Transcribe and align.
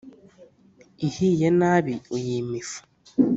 Ihiye 1.07 1.47
nabi 1.59 1.93
uyima 2.15 2.53
ifu. 2.61 2.79